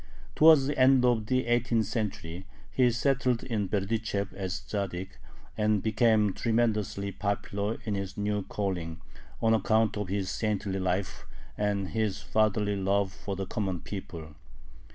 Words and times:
Towards 0.35 0.65
the 0.65 0.79
end 0.79 1.05
of 1.05 1.27
the 1.27 1.45
eighteenth 1.45 1.85
century 1.85 2.47
he 2.71 2.89
settled 2.89 3.43
in 3.43 3.67
Berdychev 3.69 4.33
as 4.33 4.59
Tzaddik, 4.61 5.09
and 5.55 5.83
became 5.83 6.33
tremendously 6.33 7.11
popular 7.11 7.77
in 7.85 7.93
his 7.93 8.17
new 8.17 8.41
calling 8.41 8.99
on 9.43 9.53
account 9.53 9.97
of 9.97 10.07
his 10.07 10.31
saintly 10.31 10.79
life 10.79 11.27
and 11.55 11.89
his 11.89 12.19
fatherly 12.19 12.75
love 12.75 13.13
for 13.13 13.35
the 13.35 13.45
common 13.45 13.79
people. 13.81 14.33